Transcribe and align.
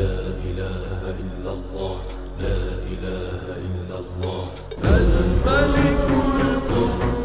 لا 0.00 0.16
إله 0.48 1.00
إلا 1.22 1.50
الله 1.52 1.96
لا 2.40 2.60
إله 2.92 3.44
إلا 3.68 3.96
الله. 4.00 4.44
الملك 4.84 6.08
القدوس. 6.40 7.19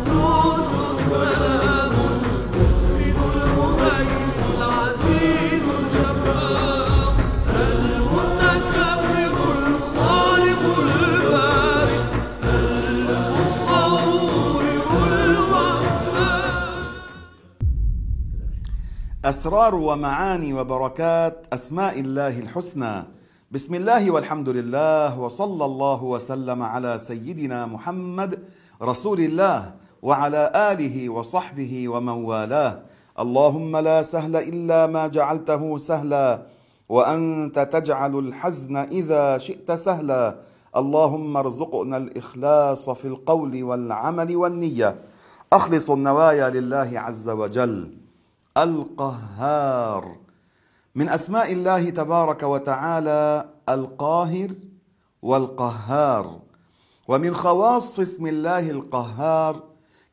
أسرار 19.26 19.76
ومعاني 19.76 20.54
وبركات 20.54 21.48
أسماء 21.54 22.00
الله 22.00 22.40
الحسنى. 22.40 23.04
بسم 23.52 23.76
الله 23.76 24.12
والحمد 24.12 24.50
لله 24.50 25.20
وصلى 25.20 25.66
الله 25.66 26.04
وسلم 26.04 26.64
على 26.64 26.98
سيدنا 26.98 27.66
محمد 27.66 28.40
رسول 28.82 29.20
الله 29.20 29.74
وعلى 30.02 30.52
آله 30.56 31.10
وصحبه 31.10 31.90
ومن 31.90 32.18
والاه. 32.30 32.80
اللهم 33.20 33.78
لا 33.78 34.02
سهل 34.02 34.36
إلا 34.36 34.88
ما 34.88 35.08
جعلته 35.08 35.78
سهلا 35.78 36.42
وأنت 36.90 37.60
تجعل 37.60 38.20
الحزن 38.20 38.78
إذا 38.78 39.38
شئت 39.38 39.72
سهلا. 39.72 40.38
اللهم 40.78 41.38
ارزقنا 41.38 41.98
الإخلاص 41.98 42.90
في 42.90 43.06
القول 43.06 43.64
والعمل 43.64 44.36
والنية. 44.36 44.96
أخلص 45.54 45.92
النوايا 45.92 46.50
لله 46.50 46.90
عز 46.94 47.30
وجل. 47.30 48.05
القهار. 48.58 50.18
من 50.96 51.10
أسماء 51.10 51.54
الله 51.54 51.90
تبارك 51.90 52.44
وتعالى 52.44 53.50
القاهر 53.70 54.50
والقهار. 55.22 56.40
ومن 57.08 57.34
خواص 57.34 58.00
اسم 58.00 58.28
الله 58.28 58.70
القهار 58.72 59.64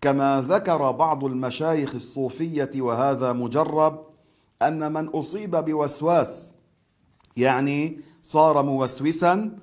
كما 0.01 0.41
ذكر 0.41 0.91
بعض 0.91 1.25
المشايخ 1.25 1.95
الصوفية 1.95 2.71
وهذا 2.77 3.33
مجرب 3.33 4.07
أن 4.63 4.93
من 4.93 5.09
أصيب 5.09 5.57
بوسواس 5.57 6.53
يعني 7.37 8.01
صار 8.23 8.63
موسوسا 8.63 9.59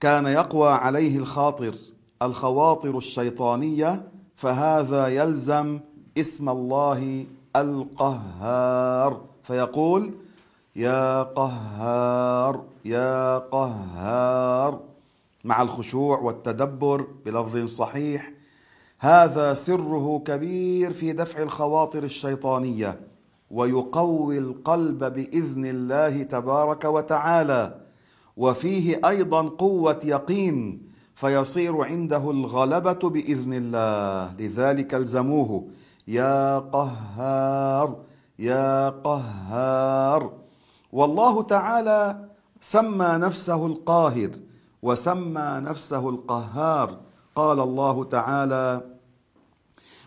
كان 0.00 0.26
يقوى 0.26 0.68
عليه 0.68 1.18
الخاطر 1.18 1.74
الخواطر 2.22 2.96
الشيطانية 2.96 4.08
فهذا 4.36 5.06
يلزم 5.06 5.80
اسم 6.18 6.48
الله 6.48 7.26
القهار. 7.56 9.20
فيقول 9.42 10.14
يا 10.76 11.22
قهار 11.22 12.64
يا 12.84 13.38
قهار 13.38 14.80
مع 15.44 15.62
الخشوع 15.62 16.18
والتدبر 16.18 17.06
بلفظ 17.26 17.64
صحيح. 17.64 18.32
هذا 18.98 19.54
سره 19.54 20.22
كبير 20.26 20.92
في 20.92 21.12
دفع 21.12 21.42
الخواطر 21.42 22.02
الشيطانية 22.02 23.00
ويقوي 23.50 24.38
القلب 24.38 25.04
بإذن 25.04 25.66
الله 25.66 26.22
تبارك 26.22 26.84
وتعالى. 26.84 27.80
وفيه 28.36 29.00
أيضا 29.08 29.42
قوة 29.48 30.00
يقين 30.04 30.82
فيصير 31.14 31.82
عنده 31.82 32.30
الغلبة 32.30 33.10
بإذن 33.10 33.52
الله. 33.54 34.34
لذلك 34.38 34.94
الزموه. 34.94 35.64
يا 36.08 36.58
قهار 36.58 37.96
يا 38.38 38.88
قهار. 38.88 40.32
والله 40.92 41.42
تعالى 41.42 42.28
سمى 42.60 43.06
نفسه 43.06 43.66
القاهر 43.66 44.30
وسمى 44.82 45.60
نفسه 45.60 46.08
القهار. 46.08 46.96
قال 47.36 47.60
الله 47.60 48.04
تعالى 48.04 48.80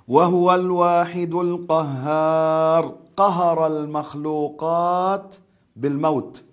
وهو 0.07 0.55
الواحد 0.55 1.33
القهار. 1.33 2.95
قهر 3.17 3.67
المخلوقات 3.67 5.35
بالموت 5.75 6.43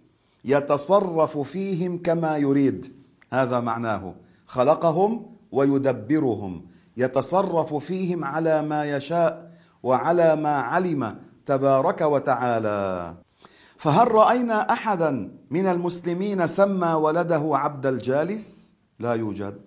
يتصرف 0.44 1.38
فيهم 1.38 1.98
كما 1.98 2.36
يريد. 2.36 2.92
هذا 3.32 3.60
معناه. 3.60 4.14
خلقهم 4.46 5.26
ويدبرهم. 5.52 6.62
يتصرف 6.96 7.74
فيهم 7.74 8.24
على 8.24 8.62
ما 8.62 8.96
يشاء 8.96 9.52
وعلى 9.82 10.36
ما 10.36 10.56
علم 10.60 11.16
تبارك 11.46 12.00
وتعالى. 12.00 13.14
فهل 13.76 14.12
رأينا 14.12 14.72
أحدا 14.72 15.32
من 15.50 15.66
المسلمين 15.66 16.46
سمى 16.46 16.92
ولده 16.92 17.50
عبد 17.54 17.86
الجالس؟ 17.86 18.74
لا 18.98 19.12
يوجد 19.14 19.60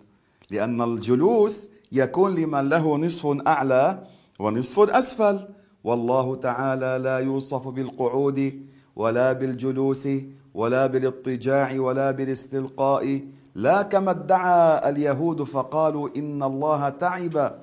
لأن 0.50 0.82
الجلوس 0.82 1.70
يكون 1.92 2.36
لمن 2.36 2.70
له 2.70 2.98
نصف 2.98 3.48
أعلى 3.48 4.04
ونصف 4.40 4.80
أسفل. 4.80 5.48
والله 5.84 6.36
تعالى 6.36 7.00
لا 7.04 7.18
يوصف 7.20 7.68
بالقعود 7.68 8.68
ولا 8.96 9.34
بالجلوس 9.34 10.08
ولا 10.54 10.88
بالاضطجاع 10.88 11.80
ولا 11.80 12.12
بالاستلقاء 12.12 13.22
لا 13.56 13.82
كما 13.82 14.12
ادعى 14.12 14.90
اليهود 14.90 15.44
فقالوا 15.44 16.10
إن 16.18 16.44
الله 16.44 16.90
تعب 16.90 17.60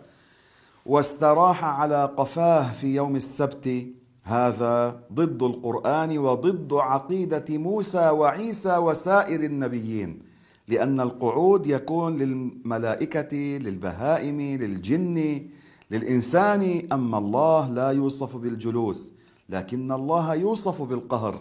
واستراح 0.87 1.65
على 1.65 2.11
قفاه 2.17 2.73
في 2.73 2.95
يوم 2.95 3.17
السبت. 3.17 3.87
هذا 4.27 5.01
ضد 5.13 5.43
القرآن 5.43 6.19
وضد 6.19 6.75
عقيدة 6.75 7.45
موسى 7.51 8.11
وعيسى 8.11 8.77
وسائر 8.77 9.41
النبيين 9.41 10.23
لأن 10.69 11.01
القعود 11.01 11.67
يكون 11.67 12.17
للملائكة 12.17 13.37
للبهائم 13.37 14.41
للجن 14.41 15.47
للإنسان 15.91 16.89
أما 16.93 17.19
الله 17.19 17.69
لا 17.69 17.91
يوصف 17.91 18.37
بالجلوس 18.37 19.13
لكن 19.49 19.93
الله 19.93 20.35
يوصف 20.35 20.83
بالقهر 20.83 21.41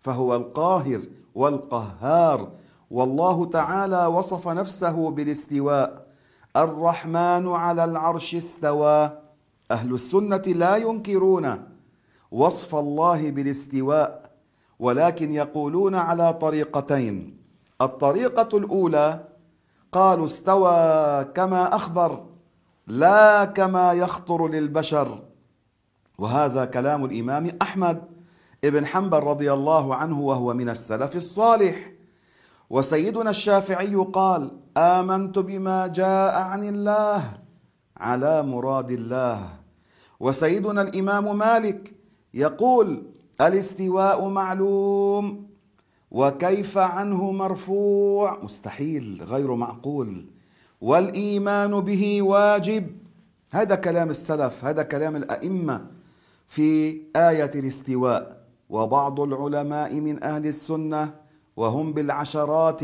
فهو 0.00 0.36
القاهر 0.36 1.02
والقهار. 1.34 2.50
والله 2.90 3.46
تعالى 3.46 4.06
وصف 4.06 4.48
نفسه 4.48 5.10
بالاستواء. 5.10 6.06
الرحمن 6.56 7.48
على 7.48 7.84
العرش 7.84 8.34
استوى. 8.34 9.10
أهل 9.70 9.94
السنة 9.94 10.42
لا 10.46 10.76
ينكرون 10.76 11.62
وصف 12.30 12.74
الله 12.74 13.30
بالاستواء 13.30 14.30
ولكن 14.78 15.32
يقولون 15.32 15.94
على 15.94 16.34
طريقتين. 16.34 17.36
الطريقة 17.80 18.58
الأولى 18.58 19.24
قالوا 19.92 20.24
استوى 20.24 21.24
كما 21.24 21.76
أخبر 21.76 22.24
لا 22.86 23.44
كما 23.44 23.92
يخطر 23.92 24.48
للبشر. 24.48 25.22
وهذا 26.18 26.64
كلام 26.64 27.04
الإمام 27.04 27.50
أحمد 27.62 28.02
ابن 28.64 28.86
حنبل 28.86 29.18
رضي 29.18 29.52
الله 29.52 29.94
عنه 29.94 30.20
وهو 30.20 30.54
من 30.54 30.68
السلف 30.68 31.16
الصالح. 31.16 31.95
وسيدنا 32.70 33.30
الشافعي 33.30 33.94
قال 33.94 34.50
آمنت 34.76 35.38
بما 35.38 35.86
جاء 35.86 36.42
عن 36.42 36.64
الله 36.64 37.38
على 37.96 38.42
مراد 38.42 38.90
الله. 38.90 39.48
وسيدنا 40.20 40.82
الإمام 40.82 41.38
مالك 41.38 41.94
يقول 42.34 43.02
الاستواء 43.40 44.28
معلوم 44.28 45.46
وكيف 46.10 46.78
عنه 46.78 47.32
مرفوع؟ 47.32 48.38
مستحيل 48.42 49.22
غير 49.22 49.54
معقول. 49.54 50.26
والإيمان 50.80 51.80
به 51.80 52.22
واجب. 52.22 52.86
هذا 53.50 53.74
كلام 53.74 54.10
السلف 54.10 54.64
هذا 54.64 54.82
كلام 54.82 55.16
الأئمة 55.16 55.86
في 56.46 57.00
آية 57.16 57.50
الاستواء. 57.54 58.36
وبعض 58.70 59.20
العلماء 59.20 60.00
من 60.00 60.22
أهل 60.22 60.46
السنة 60.46 61.25
وهم 61.56 61.92
بالعشرات 61.92 62.80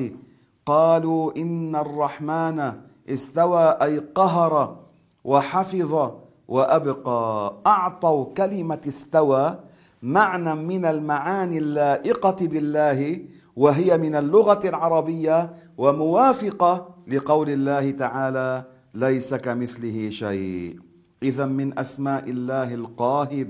قالوا 0.66 1.36
إن 1.36 1.76
الرحمن 1.76 2.72
استوى 3.08 3.64
أي 3.82 3.98
قهر 3.98 4.76
وحفظ 5.24 6.10
وأبقى. 6.48 7.54
أعطوا 7.66 8.24
كلمة 8.34 8.80
استوى 8.88 9.58
معنى 10.02 10.54
من 10.54 10.84
المعاني 10.84 11.58
اللائقة 11.58 12.36
بالله 12.40 13.20
وهي 13.56 13.98
من 13.98 14.14
اللغة 14.14 14.68
العربية 14.68 15.54
وموافقة 15.78 16.94
لقول 17.08 17.50
الله 17.50 17.90
تعالى 17.90 18.64
ليس 18.94 19.34
كمثله 19.34 20.10
شيء. 20.10 20.78
اذا 21.22 21.46
من 21.46 21.78
أسماء 21.78 22.30
الله 22.30 22.74
القاهر 22.74 23.46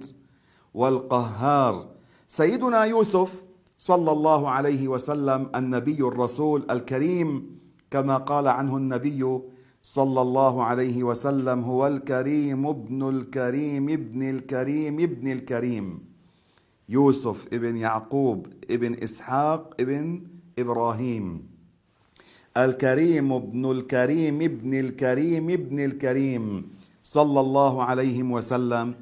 والقهار. 0.74 1.86
سيدنا 2.26 2.84
يوسف 2.84 3.42
صلى 3.82 4.12
الله 4.12 4.50
عليه 4.50 4.88
وسلم 4.88 5.50
النبي 5.54 6.00
الرسول 6.00 6.66
الكريم 6.70 7.28
كما 7.90 8.16
قال 8.16 8.48
عنه 8.48 8.76
النبي 8.76 9.38
صلى 9.82 10.20
الله 10.22 10.64
عليه 10.64 11.02
وسلم 11.02 11.64
هو 11.64 11.86
الكريم 11.86 12.66
ابن 12.66 13.08
الكريم 13.08 13.88
ابن 13.90 14.22
الكريم 14.30 15.00
ابن 15.00 15.32
الكريم. 15.32 15.98
يوسف 16.88 17.48
ابن 17.52 17.76
يعقوب 17.76 18.46
ابن 18.70 18.94
إسحاق 18.94 19.74
ابن 19.80 20.22
إبراهيم. 20.58 21.26
الكريم 22.56 23.32
ابن 23.32 23.70
الكريم 23.70 24.42
ابن 24.42 24.74
الكريم 24.74 25.50
ابن 25.50 25.78
الكريم. 25.84 26.70
صلى 27.02 27.40
الله 27.40 27.84
عليه 27.84 28.22
وسلم. 28.22 28.94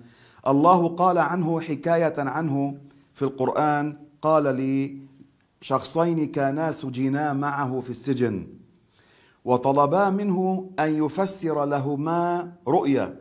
الله 0.47 0.88
قال 0.88 1.19
عنه 1.19 1.61
حكاية 1.61 2.17
عنه 2.19 2.77
في 3.15 3.23
القرآن 3.23 4.10
قال 4.22 4.43
لي 4.56 4.96
شخصين 5.61 6.26
كانا 6.26 6.70
سجنا 6.70 7.32
معه 7.32 7.81
في 7.81 7.90
السجن 7.90 8.46
وطلبا 9.44 10.11
منه 10.11 10.70
أن 10.78 11.05
يفسر 11.05 11.64
لهما 11.64 12.52
رؤيا 12.69 13.20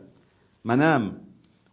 منام 0.64 1.18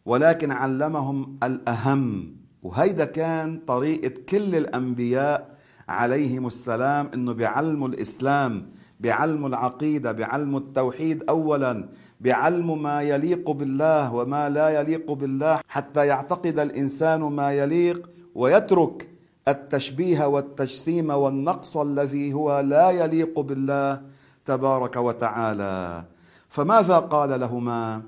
ولكن 0.05 0.51
علمهم 0.51 1.37
الأهم 1.43 2.35
وهيدا 2.63 3.05
كان 3.05 3.59
طريقة 3.67 4.21
كل 4.29 4.55
الأنبياء 4.55 5.57
عليهم 5.89 6.47
السلام 6.47 7.09
إنه 7.13 7.31
بيعلموا 7.33 7.87
الإسلام 7.87 8.69
بيعلموا 8.99 9.49
العقيدة 9.49 10.11
بيعلموا 10.11 10.59
التوحيد 10.59 11.23
اولا 11.29 11.89
بيعلموا 12.21 12.75
ما 12.75 13.01
يليق 13.01 13.51
بالله 13.51 14.13
وما 14.13 14.49
لا 14.49 14.69
يليق 14.69 15.11
بالله 15.11 15.59
حتى 15.67 16.07
يعتقد 16.07 16.59
الإنسان 16.59 17.19
ما 17.21 17.51
يليق 17.51 18.09
ويترك 18.35 19.09
التشبيه 19.47 20.25
والتجسيم 20.25 21.09
والنقص 21.09 21.77
الذي 21.77 22.33
هو 22.33 22.59
لا 22.59 22.89
يليق 22.89 23.39
بالله 23.39 24.01
تبارك 24.45 24.95
وتعالى. 24.95 26.03
فماذا 26.49 26.99
قال 26.99 27.39
لهما؟ 27.39 28.01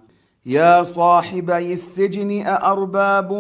يا 0.46 0.84
صاحبي 0.84 1.74
السجن 1.74 2.46
أأرباب 2.48 3.34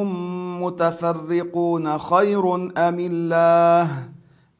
متفرقون 0.61 1.97
خير 1.97 2.55
أم 2.55 2.97
الله؟ 2.99 4.09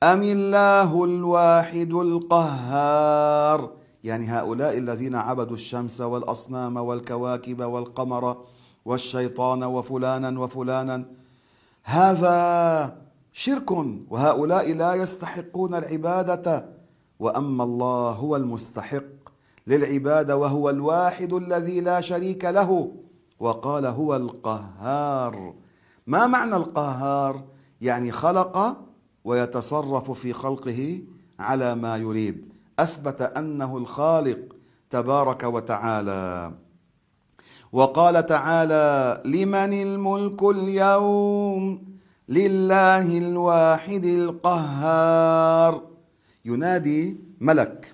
أم 0.04 0.24
الله 0.24 1.04
الواحد 1.04 1.92
القهار؟ 1.94 3.72
يعني 4.04 4.26
هؤلاء 4.28 4.78
الذين 4.78 5.16
عبدوا 5.16 5.54
الشمس 5.54 6.02
والأصنام 6.02 6.78
والكواكب 6.78 7.62
والقمر 7.62 8.38
والشيطان 8.86 9.64
وفلانا 9.64 10.40
وفلانا. 10.40 11.06
هذا 11.84 13.09
شرك 13.32 13.72
وهؤلاء 14.10 14.74
لا 14.74 14.94
يستحقون 14.94 15.76
العبادة. 15.76 16.66
وأما 17.20 17.64
الله 17.64 18.12
هو 18.12 18.36
المستحق 18.36 19.04
للعبادة 19.68 20.38
وهو 20.38 20.70
الواحد 20.70 21.34
الذي 21.34 21.82
لا 21.82 22.02
شريك 22.02 22.46
له. 22.46 22.92
وقال 23.40 23.86
هو 23.86 24.16
القهار. 24.16 25.54
ما 26.08 26.28
معنى 26.28 26.56
القهار؟ 26.56 27.44
يعني 27.82 28.12
خلق 28.12 28.78
ويتصرف 29.24 30.12
في 30.12 30.34
خلقه 30.34 31.02
على 31.40 31.76
ما 31.76 31.98
يريد. 31.98 32.54
أثبت 32.80 33.22
أنه 33.22 33.78
الخالق 33.78 34.56
تبارك 34.90 35.44
وتعالى. 35.44 36.54
وقال 37.72 38.26
تعالى 38.26 39.22
لمن 39.26 39.74
الملك 39.82 40.44
اليوم؟ 40.44 41.99
لله 42.30 43.18
الواحد 43.18 44.06
القهار. 44.06 45.82
ينادي 46.46 47.18
ملك 47.42 47.94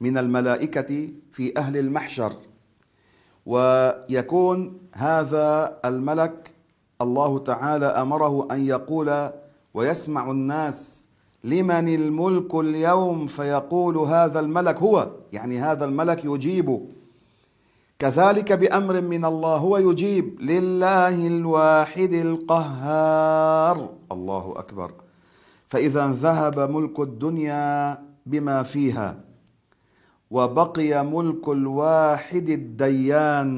من 0.00 0.18
الملائكة 0.18 1.08
في 1.32 1.58
أهل 1.58 1.76
المحشر 1.76 2.32
ويكون 3.46 4.78
هذا 4.92 5.78
الملك 5.84 6.54
الله 7.02 7.38
تعالى 7.38 7.86
أمره 7.86 8.48
أن 8.50 8.66
يقول 8.66 9.30
ويسمع 9.74 10.30
الناس 10.30 11.08
لمن 11.44 11.88
الملك 11.94 12.54
اليوم؟ 12.54 13.26
فيقول 13.26 13.96
هذا 13.98 14.40
الملك 14.40 14.76
هو 14.78 15.10
يعني 15.32 15.58
هذا 15.60 15.84
الملك 15.84 16.24
يجيب 16.24 16.88
كذلك 18.04 18.52
بأمر 18.52 19.00
من 19.00 19.24
الله 19.24 19.56
هو 19.56 19.76
يجيب 19.76 20.40
لله 20.40 21.26
الواحد 21.26 22.12
القهار. 22.12 23.88
الله 24.12 24.54
أكبر. 24.56 24.90
فإذا 25.68 26.12
ذهب 26.12 26.70
ملك 26.70 27.00
الدنيا 27.00 27.98
بما 28.26 28.62
فيها 28.62 29.24
وبقي 30.30 31.04
ملك 31.04 31.48
الواحد 31.48 32.48
الديان 32.48 33.50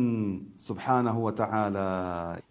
سبحانه 0.57 1.19
وتعالى. 1.19 1.91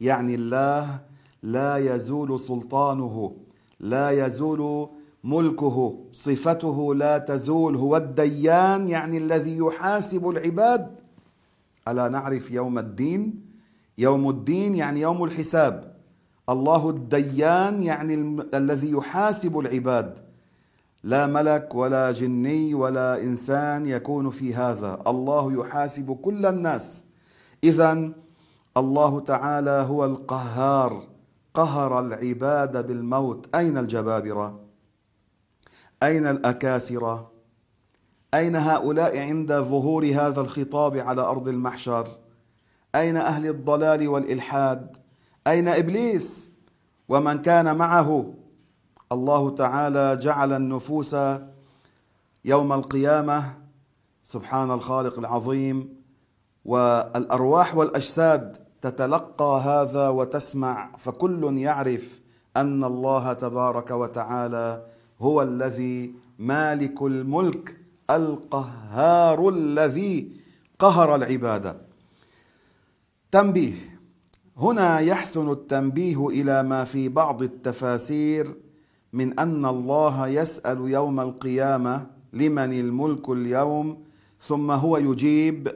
يعني 0.01 0.35
الله 0.35 0.99
لا 1.43 1.77
يزول 1.77 2.39
سلطانه 2.39 3.35
لا 3.79 4.25
يزول 4.25 4.89
ملكه 5.23 5.99
صفته 6.11 6.95
لا 6.95 7.17
تزول. 7.17 7.75
هو 7.75 7.97
الديان 7.97 8.87
يعني 8.87 9.17
الذي 9.17 9.57
يحاسب 9.57 10.29
العباد 10.29 11.04
ألا 11.87 12.09
نعرف 12.09 12.51
يوم 12.51 12.79
الدين؟ 12.79 13.45
يوم 13.97 14.29
الدين 14.29 14.75
يعني 14.75 15.01
يوم 15.01 15.23
الحساب. 15.23 15.95
الله 16.49 16.89
الديان 16.89 17.81
يعني 17.81 18.13
الذي 18.53 18.91
يحاسب 18.91 19.59
العباد. 19.59 20.19
لا 21.03 21.27
ملك 21.27 21.75
ولا 21.75 22.11
جني 22.11 22.73
ولا 22.73 23.21
إنسان 23.21 23.85
يكون 23.85 24.29
في 24.29 24.55
هذا. 24.55 25.01
الله 25.07 25.53
يحاسب 25.53 26.17
كل 26.21 26.45
الناس. 26.45 27.05
اذا 27.63 28.11
الله 28.77 29.19
تعالى 29.19 29.85
هو 29.89 30.05
القهار. 30.05 31.07
قهر 31.53 31.99
العباد 31.99 32.87
بالموت. 32.87 33.55
أين 33.55 33.77
الجبابرة؟ 33.77 34.59
أين 36.03 36.27
الأكاسرة؟ 36.27 37.34
أين 38.35 38.55
هؤلاء 38.55 39.19
عند 39.19 39.53
ظهور 39.53 40.05
هذا 40.05 40.41
الخطاب 40.41 40.97
على 40.97 41.21
أرض 41.21 41.47
المحشر؟ 41.47 42.07
أين 42.95 43.17
أهل 43.17 43.47
الضلال 43.47 44.07
والإلحاد؟ 44.07 44.97
أين 45.47 45.67
إبليس 45.67 46.51
ومن 47.09 47.41
كان 47.41 47.77
معه؟ 47.77 48.33
الله 49.11 49.49
تعالى 49.49 50.17
جعل 50.17 50.53
النفوس 50.53 51.15
يوم 52.45 52.73
القيامة 52.73 53.53
سبحان 54.23 54.71
الخالق 54.71 55.19
العظيم 55.19 55.95
والأرواح 56.65 57.75
والأجساد 57.75 58.57
تتلقى 58.81 59.61
هذا 59.63 60.09
وتسمع 60.09 60.91
فكل 60.97 61.57
يعرف 61.57 62.21
أن 62.57 62.83
الله 62.83 63.33
تبارك 63.33 63.91
وتعالى 63.91 64.85
هو 65.21 65.41
الذي 65.41 66.13
مالك 66.39 67.01
الملك. 67.01 67.84
القهار 68.09 69.49
الذي 69.49 70.31
قهر 70.79 71.15
العباده 71.15 71.75
تنبيه. 73.31 73.73
هنا 74.57 74.99
يحسن 74.99 75.51
التنبيه 75.51 76.27
إلى 76.27 76.63
ما 76.63 76.83
في 76.83 77.09
بعض 77.09 77.43
التفاسير 77.43 78.55
من 79.13 79.39
أن 79.39 79.65
الله 79.65 80.27
يسأل 80.27 80.79
يوم 80.89 81.19
القيامة 81.19 82.07
لمن 82.33 82.73
الملك 82.73 83.29
اليوم 83.29 84.03
ثم 84.39 84.71
هو 84.71 84.97
يجيب 84.97 85.75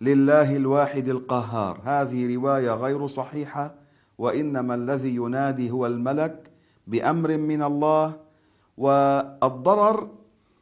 لله 0.00 0.56
الواحد 0.56 1.08
القهار. 1.08 1.80
هذه 1.84 2.34
رواية 2.34 2.70
غير 2.74 3.06
صحيحة 3.06 3.74
وإنما 4.18 4.74
الذي 4.74 5.14
ينادي 5.14 5.70
هو 5.70 5.86
الملك 5.86 6.50
بأمر 6.86 7.38
من 7.38 7.62
الله 7.62 8.16
والضرر 8.76 10.08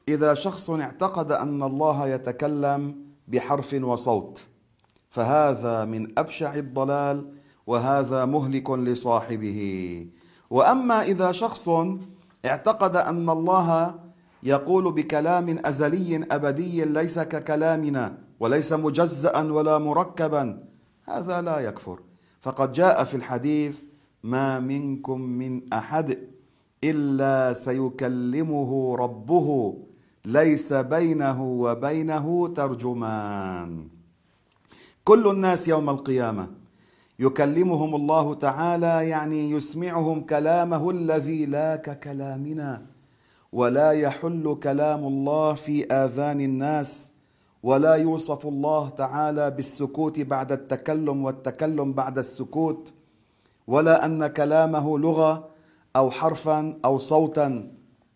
إذا 0.09 0.35
شخص 0.35 0.71
اعتقد 0.71 1.33
أن 1.33 1.63
الله 1.63 2.09
يتكلم 2.09 2.97
بحرف 3.29 3.75
وصوت 3.75 4.43
فهذا 5.11 5.85
من 5.85 6.19
أبشع 6.19 6.55
الضلال 6.55 7.33
وهذا 7.67 8.25
مهلك 8.25 8.71
لصاحبه. 8.71 9.61
وأما 10.51 11.03
إذا 11.03 11.33
شخص 11.33 11.69
اعتقد 12.45 12.97
أن 12.97 13.31
الله 13.31 13.95
يقول 14.43 14.93
بكلام 14.93 15.59
أزلي 15.65 16.27
أبدي 16.31 16.85
ليس 16.85 17.19
ككلامنا 17.19 18.19
وليس 18.41 18.73
مجزأ 18.73 19.39
ولا 19.43 19.79
مركبا 19.79 20.65
هذا 21.05 21.43
لا 21.43 21.59
يكفر. 21.61 21.99
فقد 22.41 22.73
جاء 22.73 23.05
في 23.05 23.15
الحديث 23.15 23.85
ما 24.23 24.61
منكم 24.61 25.21
من 25.21 25.73
أحد 25.73 26.19
إلا 26.85 27.53
سيكلمه 27.53 28.97
ربه 28.97 29.79
ليس 30.25 30.73
بينه 30.73 31.43
وبينه 31.43 32.49
ترجمان. 32.49 33.89
كل 35.05 35.29
الناس 35.29 35.69
يوم 35.69 35.91
القيامة 35.91 36.49
يكلمهم 37.19 37.95
الله 37.95 38.35
تعالى 38.35 39.09
يعني 39.09 39.51
يسمعهم 39.51 40.21
كلامه 40.21 40.91
الذي 40.91 41.47
لا 41.47 41.77
ككلامنا 41.77 42.87
ولا 43.53 43.93
يحل 43.93 44.59
كلام 44.63 45.05
الله 45.07 45.55
في 45.55 45.87
آذان 45.93 46.41
الناس 46.41 47.13
ولا 47.63 47.95
يوصف 47.95 48.47
الله 48.47 48.89
تعالى 48.89 49.51
بالسكوت 49.51 50.21
بعد 50.21 50.53
التكلم 50.53 51.25
والتكلم 51.25 51.93
بعد 51.93 52.19
السكوت 52.19 52.93
ولا 53.67 54.05
أن 54.05 54.27
كلامه 54.27 54.99
لغة 54.99 55.49
أو 55.97 56.11
حرفا 56.11 56.79
أو 56.85 56.99
صوتا. 56.99 57.73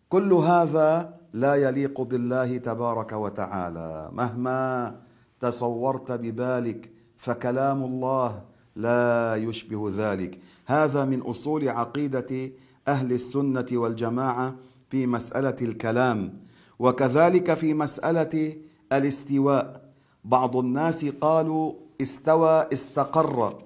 كل 0.09 0.33
هذا 0.33 1.15
لا 1.33 1.55
يليق 1.55 2.01
بالله 2.01 2.57
تبارك 2.57 3.13
وتعالى. 3.13 4.11
مهما 4.13 4.95
تصورت 5.41 6.13
ببالك 6.13 6.91
فكلام 7.17 7.85
الله 7.85 8.43
لا 8.77 9.37
يشبه 9.37 9.91
ذلك. 9.97 10.39
هذا 10.67 11.05
من 11.05 11.21
أصول 11.21 11.69
عقيدة 11.69 12.51
أهل 12.89 13.13
السنة 13.13 13.67
والجماعة 13.73 14.55
في 14.91 15.07
مسألة 15.07 15.57
الكلام. 15.63 16.33
وكذلك 16.79 17.55
في 17.55 17.75
مسألة 17.75 18.57
الاستواء. 18.93 19.83
بعض 20.25 20.57
الناس 20.57 21.05
قالوا 21.05 21.73
استوى 22.03 22.67
استقر. 22.73 23.59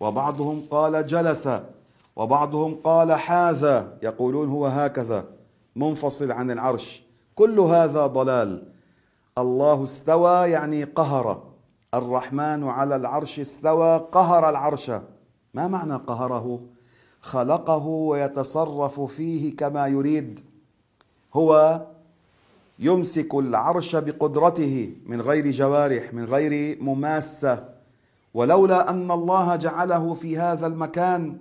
وبعضهم 0.00 0.62
قال 0.70 1.06
جلس. 1.06 1.48
وبعضهم 2.16 2.74
قال 2.84 3.12
حاذا 3.12 3.98
يقولون 4.02 4.48
هو 4.48 4.66
هكذا. 4.66 5.24
منفصل 5.76 6.32
عن 6.32 6.50
العرش. 6.50 7.09
كل 7.40 7.60
هذا 7.60 8.06
ضلال. 8.06 8.62
الله 9.38 9.82
استوى 9.82 10.50
يعني 10.50 10.84
قهر. 10.84 11.42
الرحمن 11.94 12.68
على 12.68 12.96
العرش 12.96 13.40
استوى 13.40 14.08
قهر 14.12 14.48
العرش. 14.48 14.90
ما 15.54 15.68
معنى 15.68 15.94
قهره؟ 15.96 16.60
خلقه 17.20 17.86
ويتصرف 17.86 19.00
فيه 19.00 19.56
كما 19.56 19.86
يريد. 19.86 20.40
هو 21.34 21.80
يمسك 22.78 23.34
العرش 23.34 23.96
بقدرته 23.96 24.94
من 25.06 25.20
غير 25.20 25.50
جوارح 25.50 26.14
من 26.14 26.24
غير 26.24 26.82
مماسة. 26.82 27.64
ولولا 28.34 28.90
أن 28.90 29.10
الله 29.10 29.56
جعله 29.56 30.14
في 30.14 30.38
هذا 30.38 30.66
المكان 30.66 31.38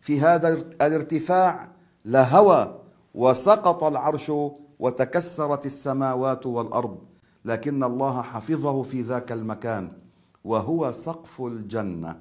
في 0.00 0.20
هذا 0.20 0.48
الارتفاع 0.82 1.68
لهوى 2.04 2.74
وسقط 3.14 3.84
العرش 3.84 4.32
وتكسرت 4.80 5.66
السماوات 5.66 6.46
والأرض 6.46 6.98
لكن 7.44 7.84
الله 7.84 8.22
حفظه 8.22 8.82
في 8.82 9.00
ذاك 9.00 9.32
المكان 9.32 9.92
وهو 10.44 10.90
سقف 10.90 11.40
الجنة. 11.40 12.16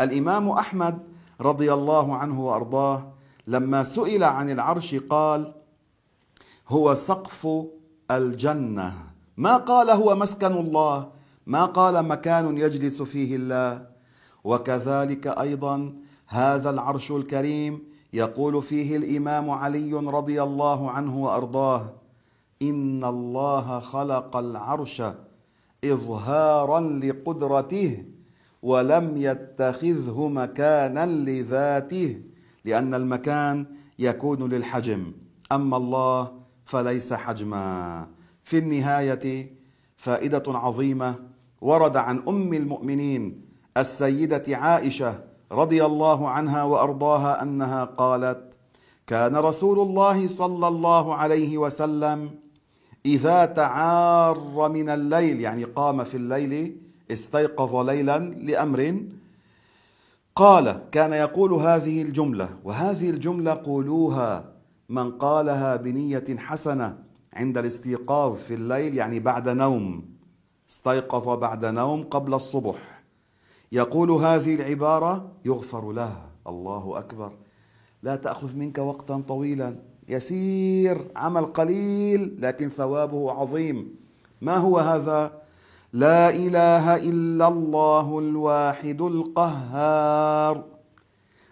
الإمام 0.00 0.48
أحمد 0.48 0.98
رضي 1.40 1.72
الله 1.72 2.16
عنه 2.16 2.46
وأرضاه 2.46 3.12
لما 3.46 3.82
سئل 3.82 4.24
عن 4.24 4.50
العرش 4.50 4.94
قال 4.94 5.54
هو 6.68 6.94
سقف 6.94 7.48
الجنة. 8.10 8.94
ما 9.36 9.56
قال 9.56 9.90
هو 9.90 10.14
مسكن 10.14 10.52
الله 10.52 11.08
ما 11.46 11.64
قال 11.64 12.08
مكان 12.08 12.58
يجلس 12.58 13.02
فيه 13.02 13.36
الله. 13.36 13.86
وكذلك 14.44 15.26
أيضا 15.26 15.94
هذا 16.26 16.70
العرش 16.70 17.12
الكريم 17.12 17.82
يقول 18.12 18.62
فيه 18.62 18.96
الإمام 18.96 19.50
علي 19.50 19.92
رضي 19.92 20.42
الله 20.42 20.90
عنه 20.90 21.18
وأرضاه 21.18 22.01
ان 22.62 23.04
الله 23.04 23.80
خلق 23.80 24.36
العرش 24.36 25.02
اظهارا 25.84 26.80
لقدرته 26.80 28.04
ولم 28.62 29.16
يتخذه 29.16 30.28
مكانا 30.28 31.06
لذاته 31.06 32.20
لأن 32.64 32.94
المكان 32.94 33.66
يكون 33.98 34.48
للحجم. 34.48 35.12
اما 35.52 35.76
الله 35.76 36.32
فليس 36.64 37.12
حجما. 37.12 38.06
في 38.44 38.58
النهايه 38.58 39.52
فائده 39.96 40.42
عظيمه. 40.46 41.14
ورد 41.60 41.96
عن 41.96 42.22
ام 42.28 42.54
المؤمنين 42.54 43.42
السيده 43.76 44.56
عائشه 44.56 45.20
رضي 45.52 45.84
الله 45.84 46.28
عنها 46.28 46.62
وارضاها 46.62 47.42
انها 47.42 47.84
قالت 47.84 48.58
كان 49.06 49.36
رسول 49.36 49.80
الله 49.80 50.26
صلى 50.26 50.68
الله 50.68 51.14
عليه 51.14 51.58
وسلم 51.58 52.30
إذا 53.06 53.44
تعار 53.44 54.68
من 54.68 54.88
الليل 54.88 55.40
يعني 55.40 55.64
قام 55.64 56.04
في 56.04 56.16
الليل 56.16 56.76
استيقظ 57.10 57.76
ليلا 57.76 58.18
لأمر 58.18 59.02
قال 60.36 60.80
كان 60.92 61.12
يقول 61.12 61.52
هذه 61.52 62.02
الجملة 62.02 62.48
وهذه 62.64 63.10
الجملة 63.10 63.54
قولوها 63.64 64.52
من 64.88 65.10
قالها 65.10 65.76
بنية 65.76 66.24
حسنة 66.38 66.98
عند 67.32 67.58
الاستيقاظ 67.58 68.36
في 68.36 68.54
الليل 68.54 68.94
يعني 68.94 69.20
بعد 69.20 69.48
نوم 69.48 70.04
استيقظ 70.70 71.28
بعد 71.28 71.64
نوم 71.64 72.02
قبل 72.02 72.34
الصبح. 72.34 73.02
يقول 73.72 74.10
هذه 74.10 74.54
العبارة 74.54 75.32
يغفر 75.44 75.92
له 75.92 76.26
الله 76.46 76.98
أكبر 76.98 77.32
لا 78.02 78.16
تأخذ 78.16 78.56
منك 78.56 78.78
وقتا 78.78 79.22
طويلا. 79.28 79.76
يسير 80.08 81.10
عمل 81.16 81.46
قليل 81.46 82.38
لكن 82.40 82.68
ثوابه 82.68 83.32
عظيم. 83.32 83.94
ما 84.40 84.56
هو 84.56 84.78
هذا؟ 84.78 85.32
لا 85.92 86.30
إله 86.30 86.96
إلا 86.96 87.48
الله 87.48 88.18
الواحد 88.18 89.00
القهار. 89.02 90.64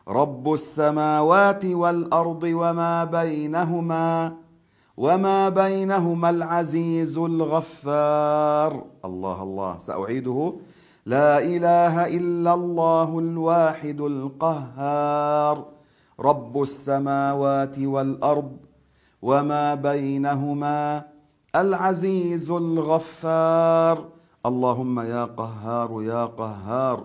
رب 0.09 0.53
السماوات 0.53 1.65
والأرض 1.65 2.43
وما 2.43 3.05
بينهما 3.05 4.37
وما 4.97 5.49
بينهما 5.49 6.31
العزيز 6.31 7.19
الغفار. 7.19 8.85
الله 9.05 9.43
الله. 9.43 9.77
سأعيده. 9.77 10.53
لا 11.07 11.39
إله 11.39 12.07
إلا 12.07 12.55
الله 12.55 13.19
الواحد 13.19 14.01
القهار. 14.01 15.80
رب 16.21 16.63
السماوات 16.63 17.79
والأرض 17.79 18.57
وما 19.23 19.75
بينهما 19.75 21.05
العزيز 21.57 22.51
الغفار. 22.51 24.09
اللهم 24.47 25.01
يا 25.01 25.25
قهار 25.25 26.03
يا 26.03 26.25
قهار 26.25 27.05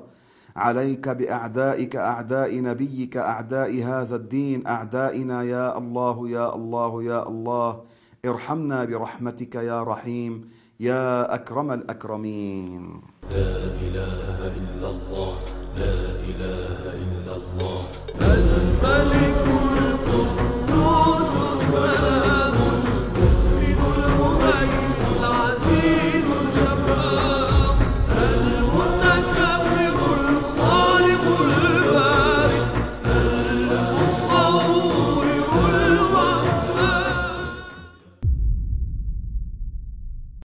عليك 0.56 1.10
بأعدائك 1.10 1.96
أعداء 1.96 2.62
نبيك 2.62 3.18
أعداء 3.18 3.84
هذا 3.84 4.16
الدين 4.16 4.68
أعدائنا 4.68 5.44
يا 5.44 5.78
الله 5.78 6.30
يا 6.30 6.56
الله 6.56 7.04
يا 7.04 7.28
الله. 7.28 7.82
ارحمنا 8.26 8.86
برحمتك 8.86 9.56
يا 9.56 9.84
رحيم 9.84 10.50
يا 10.80 11.36
أكرم 11.36 11.72
الأكرمين. 11.72 13.02
لا 13.32 13.56
إله 13.86 14.38
إلا 14.60 14.90
الله 14.96 15.36
لا 15.76 15.96